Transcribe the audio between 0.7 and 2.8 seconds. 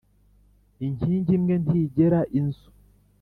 “inkingi imwe ntigera inzu”.